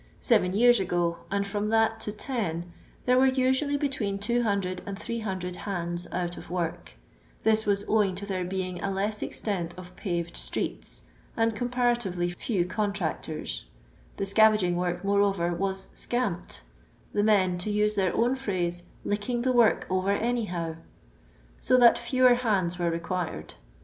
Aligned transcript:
Seven 0.19 0.53
yean 0.53 0.73
ago, 0.81 1.19
and 1.29 1.45
firom 1.45 1.69
that 1.69 1.99
to 1.99 2.11
ten, 2.11 2.73
there 3.05 3.19
were 3.19 3.29
uanallj 3.29 3.79
between 3.79 4.17
200 4.17 4.81
and 4.87 4.97
800 4.99 5.55
bands 5.67 6.07
out 6.11 6.37
of 6.37 6.49
work; 6.49 6.95
this 7.43 7.67
was 7.67 7.85
owing 7.87 8.15
to 8.15 8.25
there 8.25 8.43
being 8.43 8.83
a 8.83 8.89
less 8.89 9.21
extent 9.21 9.75
of 9.77 9.95
pared 9.95 10.25
atreeti, 10.33 11.03
and 11.37 11.55
comparatively 11.55 12.29
few 12.31 12.65
contractort; 12.65 13.65
the 14.17 14.23
tcaTngtag 14.23 14.73
work, 14.73 15.03
moreover, 15.03 15.53
waa 15.53 15.69
icamped, 15.73 16.61
the 17.13 17.21
men, 17.21 17.59
to 17.59 17.69
use 17.69 17.93
their 17.93 18.15
own 18.15 18.33
phrase,•' 18.33 18.79
licking 19.05 19.43
the 19.43 19.51
work 19.51 19.85
over 19.87 20.13
any 20.13 20.45
how," 20.45 20.77
so 21.59 21.77
that 21.77 21.99
fewer 21.99 22.33
hands 22.33 22.79
were 22.79 22.89
required. 22.89 23.53